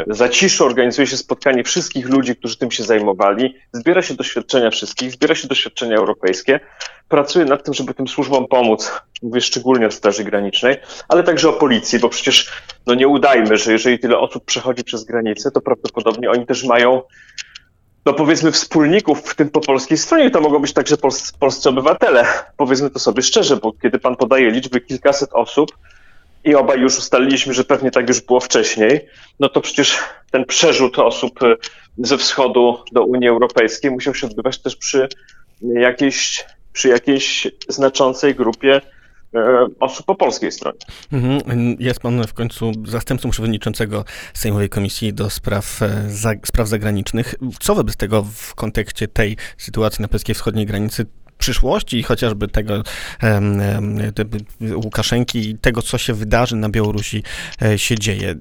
zaciszu 0.07 0.65
organizuje 0.65 1.07
się 1.07 1.17
spotkanie 1.17 1.65
wszystkich 1.65 2.09
ludzi, 2.09 2.37
którzy 2.37 2.59
tym 2.59 2.71
się 2.71 2.85
zajmowali, 2.85 3.55
zbiera 3.73 4.03
się 4.03 4.15
doświadczenia 4.15 4.71
wszystkich, 4.71 5.13
zbiera 5.13 5.35
się 5.35 5.49
doświadczenia 5.49 5.97
europejskie, 5.97 6.61
pracuje 7.09 7.45
nad 7.45 7.65
tym, 7.65 7.75
żeby 7.75 7.95
tym 7.95 8.09
służbom 8.09 8.47
pomóc, 8.49 8.93
mówię 9.23 9.41
szczególnie 9.41 9.87
o 9.87 9.91
Straży 9.91 10.25
Granicznej, 10.25 10.77
ale 11.09 11.23
także 11.23 11.49
o 11.49 11.53
policji, 11.53 11.99
bo 11.99 12.09
przecież 12.09 12.53
no 12.87 12.95
nie 12.95 13.09
udajmy, 13.09 13.57
że 13.57 13.73
jeżeli 13.73 13.99
tyle 13.99 14.19
osób 14.19 14.45
przechodzi 14.45 14.85
przez 14.85 15.05
granicę, 15.05 15.51
to 15.51 15.61
prawdopodobnie 15.61 16.31
oni 16.31 16.47
też 16.47 16.65
mają 16.65 17.03
no 18.07 18.13
powiedzmy 18.13 18.53
wspólników, 18.53 19.21
w 19.21 19.35
tym 19.35 19.51
po 19.51 19.61
polskiej 19.61 19.99
stronie, 19.99 20.31
to 20.31 20.41
mogą 20.41 20.59
być 20.59 20.73
także 20.73 20.97
polscy, 20.97 21.33
polscy 21.39 21.69
obywatele. 21.69 22.25
Powiedzmy 22.57 22.91
to 22.91 22.99
sobie 22.99 23.23
szczerze, 23.23 23.57
bo 23.57 23.73
kiedy 23.73 23.99
pan 23.99 24.17
podaje 24.17 24.51
liczby 24.51 24.81
kilkaset 24.81 25.31
osób 25.33 25.79
i 26.45 26.55
obaj 26.55 26.81
już 26.81 26.99
ustaliliśmy, 26.99 27.55
że 27.55 27.65
pewnie 27.65 27.91
tak 27.91 28.09
już 28.09 28.21
było 28.21 28.41
wcześniej, 28.41 29.01
no 29.41 29.49
to 29.49 29.61
przecież 29.61 29.99
ten 30.31 30.45
przerzut 30.45 30.99
osób 30.99 31.43
y, 31.43 31.57
ze 31.99 32.19
wschodu 32.19 32.79
do 32.93 33.05
Unii 33.05 33.29
Europejskiej 33.29 33.91
musiał 33.91 34.15
się 34.15 34.27
odbywać 34.27 34.59
też 34.59 34.77
przy 34.77 35.09
jakiejś, 35.63 36.45
przy 36.73 36.89
jakiejś 36.89 37.49
znaczącej 37.69 38.35
grupie 38.35 38.81
osób 39.81 40.07
po 40.07 40.15
polskiej 40.15 40.53
stronie. 40.53 40.79
Mhm. 41.13 41.77
Jest 41.79 42.01
pan 42.01 42.27
w 42.27 42.35
końcu 42.35 42.73
zastępcą 42.87 43.31
przewodniczącego 43.31 44.05
Sejmowej 44.35 44.69
Komisji 44.69 45.15
do 45.15 45.31
Spraw, 45.31 45.83
e, 45.83 46.05
za, 46.09 46.33
spraw 46.45 46.69
Zagranicznych. 46.69 47.35
Co 47.61 47.75
wobec 47.75 47.97
tego 47.97 48.23
w 48.23 48.55
kontekście 48.55 49.09
tej 49.09 49.37
sytuacji 49.59 50.03
na 50.03 50.09
polskiej 50.09 50.35
wschodniej 50.35 50.67
granicy 50.67 51.07
przyszłości 51.39 52.03
chociażby 52.03 52.49
tego 52.49 52.83
Łukaszenki 54.75 55.51
i 55.51 55.59
tego, 55.59 55.83
co 55.83 55.99
się 55.99 56.15
wydarzy 56.15 56.57
na 56.57 56.69
Białorusi, 56.69 57.23
e, 57.63 57.79
się 57.79 57.99
dzieje. 57.99 58.35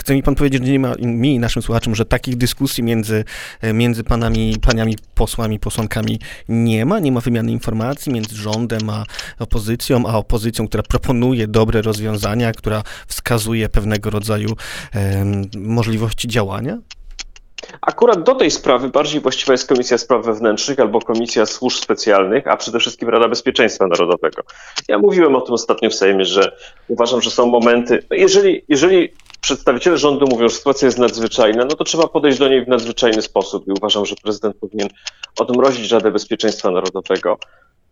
Chce 0.00 0.14
mi 0.14 0.22
pan 0.22 0.34
powiedzieć, 0.34 0.66
że 0.66 0.72
nie 0.72 0.78
ma 0.78 0.94
mi 1.00 1.34
i 1.34 1.38
naszym 1.38 1.62
słuchaczom, 1.62 1.94
że 1.94 2.04
takich 2.04 2.36
dyskusji 2.36 2.84
między, 2.84 3.24
e, 3.60 3.72
między 3.72 4.04
panami, 4.04 4.56
paniami 4.62 4.96
posłami, 5.14 5.58
posłankami 5.58 6.18
nie 6.48 6.86
ma, 6.86 6.98
nie 6.98 7.12
ma 7.12 7.20
wymiany 7.20 7.52
informacji 7.52 8.12
między 8.12 8.36
rządem 8.36 8.90
a 8.90 9.04
opozycją, 9.38 10.06
a 10.06 10.14
opozycją, 10.14 10.68
która 10.68 10.82
proponuje 10.82 11.46
dobre 11.46 11.82
rozwiązania, 11.82 12.52
która 12.52 12.82
wskazuje 13.06 13.68
pewnego 13.68 14.10
rodzaju 14.10 14.56
możliwości 15.56 16.28
działania? 16.28 16.78
Akurat 17.80 18.22
do 18.22 18.34
tej 18.34 18.50
sprawy 18.50 18.88
bardziej 18.88 19.20
właściwa 19.20 19.52
jest 19.52 19.68
Komisja 19.68 19.98
Spraw 19.98 20.24
Wewnętrznych 20.24 20.80
albo 20.80 21.00
Komisja 21.00 21.46
Służb 21.46 21.78
Specjalnych, 21.78 22.46
a 22.46 22.56
przede 22.56 22.78
wszystkim 22.78 23.08
Rada 23.08 23.28
Bezpieczeństwa 23.28 23.86
Narodowego. 23.86 24.42
Ja 24.88 24.98
mówiłem 24.98 25.36
o 25.36 25.40
tym 25.40 25.54
ostatnio 25.54 25.90
w 25.90 25.94
Sejmie, 25.94 26.24
że 26.24 26.56
uważam, 26.88 27.22
że 27.22 27.30
są 27.30 27.46
momenty, 27.46 28.02
no 28.10 28.16
jeżeli, 28.16 28.62
jeżeli 28.68 29.08
przedstawiciele 29.40 29.98
rządu 29.98 30.26
mówią, 30.30 30.48
że 30.48 30.54
sytuacja 30.54 30.86
jest 30.86 30.98
nadzwyczajna, 30.98 31.64
no 31.64 31.76
to 31.76 31.84
trzeba 31.84 32.06
podejść 32.06 32.38
do 32.38 32.48
niej 32.48 32.64
w 32.64 32.68
nadzwyczajny 32.68 33.22
sposób 33.22 33.68
i 33.68 33.72
uważam, 33.72 34.06
że 34.06 34.14
prezydent 34.22 34.56
powinien 34.56 34.88
odmrozić 35.38 35.92
Radę 35.92 36.10
Bezpieczeństwa 36.10 36.70
Narodowego, 36.70 37.38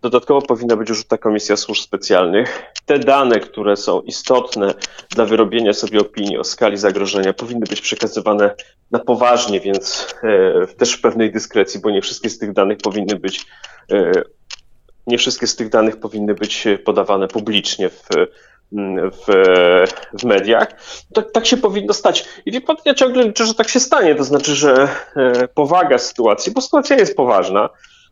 Dodatkowo 0.02 0.42
powinna 0.42 0.76
być 0.76 0.88
już 0.88 1.04
ta 1.04 1.18
komisja 1.18 1.56
służb 1.56 1.82
specjalnych. 1.82 2.62
Te 2.86 2.98
dane, 2.98 3.40
które 3.40 3.76
są 3.76 4.00
istotne 4.00 4.74
dla 5.10 5.24
wyrobienia 5.24 5.72
sobie 5.72 6.00
opinii 6.00 6.38
o 6.38 6.44
skali 6.44 6.76
zagrożenia, 6.76 7.32
powinny 7.32 7.66
być 7.66 7.80
przekazywane 7.80 8.54
na 8.90 8.98
poważnie, 8.98 9.60
więc 9.60 10.14
e, 10.22 10.66
też 10.66 10.92
w 10.92 11.00
pewnej 11.00 11.32
dyskrecji, 11.32 11.80
bo 11.80 11.90
nie 11.90 12.02
wszystkie 12.02 12.30
z 12.30 12.38
tych 12.38 12.52
danych 12.52 12.78
powinny 12.78 13.16
być, 13.16 13.46
e, 13.92 14.12
nie 15.06 15.18
wszystkie 15.18 15.46
z 15.46 15.56
tych 15.56 15.68
danych 15.68 16.00
powinny 16.00 16.34
być 16.34 16.68
podawane 16.84 17.28
publicznie 17.28 17.88
w, 17.88 18.08
w, 19.12 19.26
w 20.20 20.24
mediach. 20.24 20.68
Tak, 21.14 21.30
tak 21.32 21.46
się 21.46 21.56
powinno 21.56 21.92
stać. 21.92 22.28
I 22.46 22.52
wie 22.52 22.60
pan, 22.60 22.76
ja 22.84 22.94
ciągle 22.94 23.22
liczę, 23.22 23.46
że 23.46 23.54
tak 23.54 23.68
się 23.68 23.80
stanie. 23.80 24.14
To 24.14 24.24
znaczy, 24.24 24.54
że 24.54 24.88
e, 25.16 25.48
powaga 25.48 25.98
sytuacji, 25.98 26.52
bo 26.52 26.60
sytuacja 26.60 26.96
jest 26.96 27.16
poważna, 27.16 27.68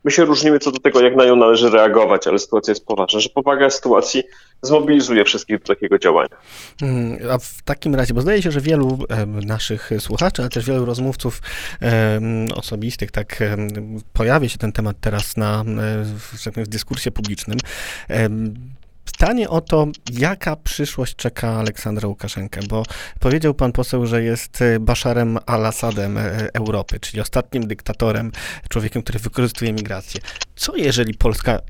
My 0.06 0.12
się 0.12 0.24
różnimy 0.24 0.58
co 0.58 0.72
do 0.72 0.78
tego, 0.78 1.00
jak 1.00 1.16
na 1.16 1.24
nią 1.24 1.36
należy 1.36 1.70
reagować, 1.70 2.26
ale 2.26 2.38
sytuacja 2.38 2.70
jest 2.70 2.86
poważna, 2.86 3.20
że 3.20 3.28
powaga 3.28 3.70
sytuacji 3.70 4.22
zmobilizuje 4.62 5.24
wszystkich 5.24 5.58
do 5.58 5.74
takiego 5.74 5.98
działania. 5.98 6.36
Mm, 6.82 7.18
a 7.30 7.38
w 7.38 7.62
takim 7.62 7.94
razie, 7.94 8.14
bo 8.14 8.20
zdaje 8.20 8.42
się, 8.42 8.50
że 8.50 8.60
wielu 8.60 8.98
naszych 9.26 9.90
słuchaczy, 9.98 10.42
ale 10.42 10.50
też 10.50 10.66
wielu 10.66 10.84
rozmówców 10.84 11.42
osobistych, 12.54 13.10
tak 13.10 13.42
pojawia 14.12 14.48
się 14.48 14.58
ten 14.58 14.72
temat 14.72 14.96
teraz 15.00 15.36
na, 15.36 15.64
w, 16.04 16.50
w 16.56 16.68
dyskursie 16.68 17.10
publicznym. 17.10 17.58
Pytanie 19.18 19.48
o 19.48 19.60
to, 19.60 19.86
jaka 20.12 20.56
przyszłość 20.56 21.16
czeka 21.16 21.48
Aleksandra 21.48 22.08
Łukaszenkę, 22.08 22.60
bo 22.68 22.82
powiedział 23.20 23.54
pan 23.54 23.72
poseł, 23.72 24.06
że 24.06 24.22
jest 24.22 24.62
e, 24.62 24.80
Baszarem 24.80 25.38
al-Assadem 25.46 26.18
e, 26.18 26.48
Europy, 26.54 27.00
czyli 27.00 27.20
ostatnim 27.20 27.66
dyktatorem, 27.66 28.32
człowiekiem, 28.68 29.02
który 29.02 29.18
wykorzystuje 29.18 29.72
migrację. 29.72 30.20
Co 30.56 30.76
jeżeli 30.76 31.14
Polska 31.14 31.60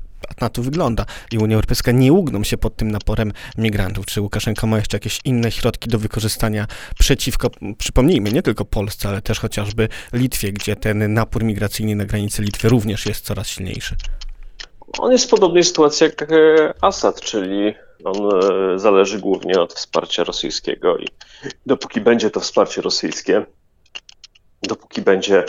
na 0.41 0.49
to 0.49 0.61
wygląda 0.61 1.05
i 1.31 1.37
Unia 1.37 1.55
Europejska 1.55 1.91
nie 1.91 2.13
ugną 2.13 2.43
się 2.43 2.57
pod 2.57 2.75
tym 2.75 2.91
naporem 2.91 3.33
migrantów. 3.57 4.05
Czy 4.05 4.21
Łukaszenka 4.21 4.67
ma 4.67 4.77
jeszcze 4.77 4.97
jakieś 4.97 5.19
inne 5.25 5.51
środki 5.51 5.89
do 5.89 5.99
wykorzystania 5.99 6.67
przeciwko, 6.99 7.49
przypomnijmy, 7.77 8.31
nie 8.31 8.41
tylko 8.41 8.65
Polsce, 8.65 9.09
ale 9.09 9.21
też 9.21 9.39
chociażby 9.39 9.89
Litwie, 10.13 10.53
gdzie 10.53 10.75
ten 10.75 11.13
napór 11.13 11.43
migracyjny 11.43 11.95
na 11.95 12.05
granicy 12.05 12.41
Litwy 12.41 12.69
również 12.69 13.05
jest 13.05 13.25
coraz 13.25 13.47
silniejszy? 13.47 13.95
On 14.99 15.11
jest 15.11 15.25
w 15.25 15.29
podobnej 15.29 15.63
sytuacji 15.63 16.03
jak 16.03 16.21
e, 16.21 16.73
Assad, 16.81 17.21
czyli 17.21 17.73
on 18.03 18.15
e, 18.15 18.79
zależy 18.79 19.19
głównie 19.19 19.59
od 19.59 19.73
wsparcia 19.73 20.23
rosyjskiego 20.23 20.97
i 20.97 21.07
dopóki 21.65 22.01
będzie 22.01 22.29
to 22.29 22.39
wsparcie 22.39 22.81
rosyjskie, 22.81 23.45
dopóki 24.63 25.01
będzie 25.01 25.43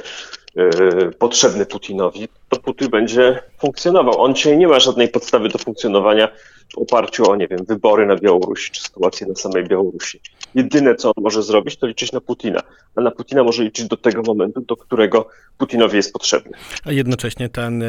e, 0.56 1.10
potrzebny 1.18 1.66
Putinowi, 1.66 2.28
to 2.48 2.60
Putin 2.60 2.88
będzie 2.88 3.42
funkcjonował. 3.58 4.20
On 4.20 4.34
dzisiaj 4.34 4.58
nie 4.58 4.68
ma 4.68 4.80
żadnej 4.80 5.08
podstawy 5.08 5.48
do 5.48 5.58
funkcjonowania 5.58 6.28
oparciu 6.76 7.30
o, 7.30 7.36
nie 7.36 7.48
wiem, 7.48 7.64
wybory 7.64 8.06
na 8.06 8.16
Białorusi 8.16 8.70
czy 8.70 8.82
sytuację 8.82 9.26
na 9.26 9.34
samej 9.34 9.64
Białorusi. 9.64 10.20
Jedyne, 10.54 10.94
co 10.94 11.08
on 11.08 11.24
może 11.24 11.42
zrobić, 11.42 11.76
to 11.76 11.86
liczyć 11.86 12.12
na 12.12 12.20
Putina. 12.20 12.62
A 12.96 13.00
na 13.00 13.10
Putina 13.10 13.44
może 13.44 13.62
liczyć 13.62 13.88
do 13.88 13.96
tego 13.96 14.22
momentu, 14.22 14.60
do 14.60 14.76
którego 14.76 15.28
Putinowi 15.58 15.96
jest 15.96 16.12
potrzebny. 16.12 16.52
A 16.84 16.92
jednocześnie 16.92 17.48
ten, 17.48 17.84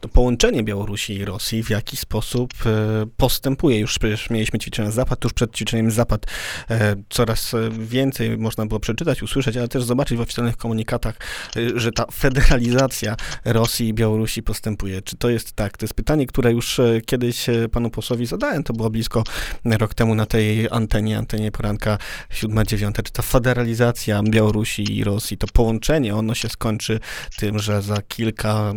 to 0.00 0.08
połączenie 0.08 0.62
Białorusi 0.62 1.14
i 1.14 1.24
Rosji 1.24 1.62
w 1.62 1.70
jaki 1.70 1.96
sposób 1.96 2.52
e, 2.66 3.06
postępuje. 3.16 3.78
Już 3.78 3.98
mieliśmy 4.30 4.58
ćwiczenie 4.58 4.90
Zapad, 4.90 5.18
tuż 5.18 5.32
przed 5.32 5.52
ćwiczeniem 5.52 5.90
Zapad 5.90 6.26
e, 6.70 6.96
coraz 7.08 7.54
więcej 7.70 8.38
można 8.38 8.66
było 8.66 8.80
przeczytać, 8.80 9.22
usłyszeć, 9.22 9.56
ale 9.56 9.68
też 9.68 9.84
zobaczyć 9.84 10.18
w 10.18 10.20
oficjalnych 10.20 10.56
komunikatach, 10.56 11.16
e, 11.56 11.60
że 11.80 11.92
ta 11.92 12.06
federalizacja 12.12 13.16
Rosji 13.44 13.88
i 13.88 13.94
Białorusi 13.94 14.42
postępuje. 14.42 15.02
Czy 15.02 15.16
to 15.16 15.30
jest 15.30 15.52
tak? 15.52 15.76
To 15.76 15.84
jest 15.84 15.94
pytanie, 15.94 16.26
które 16.26 16.52
już 16.52 16.80
kiedyś 17.06 17.43
panu 17.72 17.90
posłowi 17.90 18.26
zadałem, 18.26 18.62
to 18.62 18.72
było 18.72 18.90
blisko 18.90 19.22
rok 19.64 19.94
temu 19.94 20.14
na 20.14 20.26
tej 20.26 20.68
antenie, 20.70 21.18
antenie 21.18 21.52
poranka 21.52 21.98
7-9. 22.30 23.02
Czy 23.02 23.12
ta 23.12 23.22
federalizacja 23.22 24.22
Białorusi 24.22 24.96
i 24.96 25.04
Rosji, 25.04 25.38
to 25.38 25.46
połączenie, 25.46 26.16
ono 26.16 26.34
się 26.34 26.48
skończy 26.48 27.00
tym, 27.36 27.58
że 27.58 27.82
za 27.82 28.02
kilka 28.02 28.72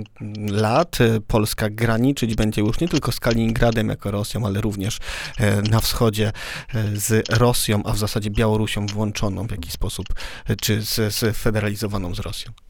lat 0.50 0.98
Polska 1.28 1.70
graniczyć 1.70 2.36
będzie 2.36 2.62
już 2.62 2.80
nie 2.80 2.88
tylko 2.88 3.12
z 3.12 3.20
Kaliningradem 3.20 3.90
jako 3.90 4.12
Rosją, 4.12 4.46
ale 4.46 4.62
również 4.62 4.98
e, 5.38 5.62
na 5.62 5.80
wschodzie 5.80 6.32
e, 6.74 6.96
z 6.96 7.30
Rosją, 7.30 7.84
a 7.86 7.94
w 7.94 7.98
zasadzie 7.98 8.30
Białorusią 8.30 8.86
włączoną 8.86 9.48
w 9.48 9.52
jakiś 9.52 9.72
sposób, 9.72 10.06
e, 10.48 10.56
czy 10.56 10.82
z, 10.82 11.14
z 11.16 11.38
federalizowaną 11.38 12.16
z 12.16 12.20
Rosją. 12.20 12.67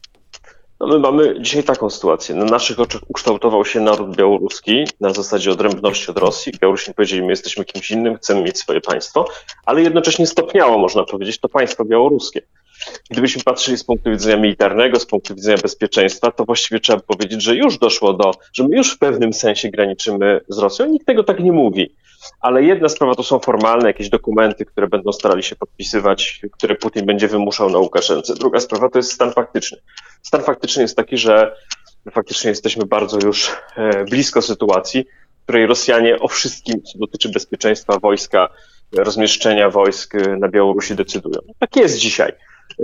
No 0.80 0.86
my 0.86 0.98
mamy 0.98 1.36
dzisiaj 1.40 1.64
taką 1.64 1.90
sytuację. 1.90 2.34
Na 2.34 2.44
naszych 2.44 2.80
oczach 2.80 3.02
ukształtował 3.08 3.64
się 3.64 3.80
naród 3.80 4.16
białoruski 4.16 4.84
na 5.00 5.12
zasadzie 5.12 5.50
odrębności 5.50 6.10
od 6.10 6.18
Rosji. 6.18 6.52
Białorusini 6.60 6.94
powiedzieli, 6.94 7.22
my 7.22 7.30
jesteśmy 7.30 7.64
kimś 7.64 7.90
innym, 7.90 8.16
chcemy 8.16 8.42
mieć 8.42 8.58
swoje 8.58 8.80
państwo, 8.80 9.28
ale 9.66 9.82
jednocześnie 9.82 10.26
stopniało, 10.26 10.78
można 10.78 11.04
powiedzieć, 11.04 11.38
to 11.38 11.48
państwo 11.48 11.84
białoruskie. 11.84 12.42
Gdybyśmy 13.10 13.42
patrzyli 13.42 13.76
z 13.76 13.84
punktu 13.84 14.10
widzenia 14.10 14.36
militarnego, 14.36 15.00
z 15.00 15.06
punktu 15.06 15.34
widzenia 15.34 15.58
bezpieczeństwa, 15.62 16.30
to 16.30 16.44
właściwie 16.44 16.80
trzeba 16.80 17.00
powiedzieć, 17.00 17.42
że 17.42 17.56
już 17.56 17.78
doszło 17.78 18.12
do, 18.12 18.30
że 18.52 18.68
my 18.68 18.76
już 18.76 18.94
w 18.94 18.98
pewnym 18.98 19.32
sensie 19.32 19.70
graniczymy 19.70 20.40
z 20.48 20.58
Rosją. 20.58 20.86
Nikt 20.86 21.06
tego 21.06 21.24
tak 21.24 21.40
nie 21.40 21.52
mówi. 21.52 21.94
Ale 22.40 22.62
jedna 22.62 22.88
sprawa 22.88 23.14
to 23.14 23.22
są 23.22 23.38
formalne 23.38 23.88
jakieś 23.88 24.08
dokumenty, 24.08 24.64
które 24.64 24.88
będą 24.88 25.12
starali 25.12 25.42
się 25.42 25.56
podpisywać, 25.56 26.40
które 26.52 26.74
Putin 26.74 27.06
będzie 27.06 27.28
wymuszał 27.28 27.70
na 27.70 27.78
Łukaszence. 27.78 28.34
Druga 28.34 28.60
sprawa 28.60 28.88
to 28.88 28.98
jest 28.98 29.12
stan 29.12 29.32
faktyczny. 29.32 29.78
Stan 30.22 30.42
faktyczny 30.42 30.82
jest 30.82 30.96
taki, 30.96 31.16
że 31.16 31.56
faktycznie 32.10 32.50
jesteśmy 32.50 32.86
bardzo 32.86 33.18
już 33.26 33.56
e, 33.76 34.04
blisko 34.04 34.42
sytuacji, 34.42 35.04
w 35.40 35.42
której 35.42 35.66
Rosjanie 35.66 36.18
o 36.18 36.28
wszystkim, 36.28 36.82
co 36.82 36.98
dotyczy 36.98 37.28
bezpieczeństwa 37.28 37.98
wojska, 37.98 38.48
rozmieszczenia 38.96 39.70
wojsk 39.70 40.14
na 40.38 40.48
Białorusi 40.48 40.94
decydują. 40.94 41.40
Tak 41.58 41.76
jest 41.76 41.96
dzisiaj. 41.96 42.32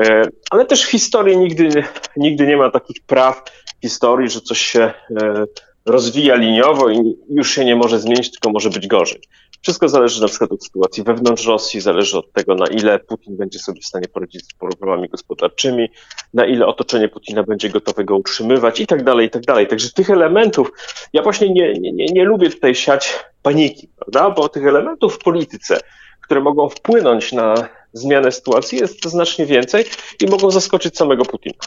E, 0.00 0.28
ale 0.50 0.66
też 0.66 0.84
w 0.84 0.90
historii 0.90 1.36
nigdy, 1.36 1.84
nigdy 2.16 2.46
nie 2.46 2.56
ma 2.56 2.70
takich 2.70 2.96
praw 3.06 3.42
historii, 3.82 4.30
że 4.30 4.40
coś 4.40 4.58
się 4.58 4.80
e, 4.80 5.44
rozwija 5.86 6.34
liniowo 6.34 6.90
i 6.90 7.16
już 7.28 7.50
się 7.50 7.64
nie 7.64 7.76
może 7.76 8.00
zmienić, 8.00 8.30
tylko 8.30 8.50
może 8.50 8.70
być 8.70 8.86
gorzej. 8.86 9.20
Wszystko 9.62 9.88
zależy 9.88 10.20
na 10.20 10.28
przykład 10.28 10.52
od 10.52 10.64
sytuacji 10.64 11.02
wewnątrz 11.02 11.46
Rosji, 11.46 11.80
zależy 11.80 12.18
od 12.18 12.32
tego, 12.32 12.54
na 12.54 12.66
ile 12.66 12.98
Putin 12.98 13.36
będzie 13.36 13.58
sobie 13.58 13.80
w 13.80 13.84
stanie 13.84 14.08
poradzić 14.08 14.44
z 14.44 14.54
problemami 14.54 15.08
gospodarczymi, 15.08 15.88
na 16.34 16.46
ile 16.46 16.66
otoczenie 16.66 17.08
Putina 17.08 17.42
będzie 17.42 17.70
gotowe 17.70 18.04
go 18.04 18.16
utrzymywać 18.16 18.80
i 18.80 18.86
tak 18.86 19.04
dalej, 19.04 19.26
i 19.26 19.30
tak 19.30 19.42
dalej. 19.42 19.66
Także 19.66 19.90
tych 19.90 20.10
elementów, 20.10 20.72
ja 21.12 21.22
właśnie 21.22 21.50
nie, 21.50 21.72
nie, 21.72 22.06
nie 22.06 22.24
lubię 22.24 22.50
tutaj 22.50 22.74
siać 22.74 23.24
paniki, 23.42 23.88
prawda? 23.96 24.30
Bo 24.30 24.48
tych 24.48 24.66
elementów 24.66 25.14
w 25.14 25.18
polityce, 25.18 25.80
które 26.20 26.40
mogą 26.40 26.68
wpłynąć 26.68 27.32
na 27.32 27.68
zmianę 27.92 28.32
sytuacji 28.32 28.78
jest 28.78 29.04
znacznie 29.04 29.46
więcej 29.46 29.84
i 30.20 30.26
mogą 30.26 30.50
zaskoczyć 30.50 30.96
samego 30.96 31.24
Putina. 31.24 31.58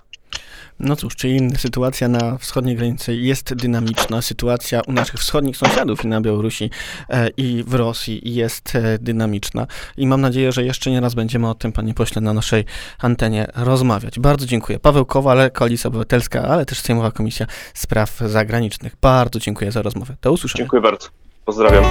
No 0.79 0.96
cóż, 0.96 1.15
czyli 1.15 1.57
sytuacja 1.57 2.07
na 2.07 2.38
wschodniej 2.38 2.75
granicy 2.75 3.15
jest 3.15 3.53
dynamiczna, 3.53 4.22
sytuacja 4.22 4.81
u 4.88 4.91
naszych 4.91 5.19
wschodnich 5.19 5.57
sąsiadów 5.57 6.03
i 6.05 6.07
na 6.07 6.22
Białorusi 6.22 6.69
e, 7.10 7.29
i 7.38 7.63
w 7.67 7.74
Rosji 7.74 8.22
jest 8.36 8.75
e, 8.75 9.00
dynamiczna 9.00 9.67
i 9.98 10.07
mam 10.07 10.22
nadzieję, 10.22 10.51
że 10.51 10.63
jeszcze 10.63 10.91
nie 10.91 11.01
raz 11.01 11.13
będziemy 11.13 11.50
o 11.50 11.55
tym, 11.55 11.72
panie 11.72 11.93
pośle, 11.93 12.22
na 12.22 12.34
naszej 12.34 12.65
antenie 13.00 13.48
rozmawiać. 13.55 14.19
Bardzo 14.19 14.46
dziękuję. 14.46 14.79
Paweł 14.79 15.05
Kowal, 15.05 15.51
Koalicja 15.51 15.88
Obywatelska, 15.88 16.41
ale 16.41 16.65
też 16.65 16.79
Sejmowa 16.79 17.12
Komisja 17.12 17.46
Spraw 17.74 18.17
Zagranicznych. 18.17 18.96
Bardzo 19.01 19.39
dziękuję 19.39 19.72
za 19.72 19.81
rozmowę. 19.81 20.15
Do 20.22 20.31
usłyszenia. 20.31 20.63
Dziękuję 20.63 20.81
bardzo. 20.81 21.07
Pozdrawiam. 21.46 21.84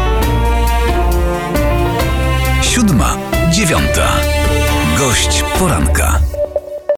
Siódma, 2.63 3.17
dziewiąta. 3.51 4.17
Gość 4.99 5.45
poranka. 5.59 6.36